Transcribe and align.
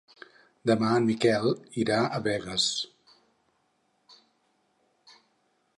Demà 0.69 0.87
en 1.01 1.03
Miquel 1.09 1.51
irà 1.83 1.99
a 2.17 2.23
Begues. 2.29 2.65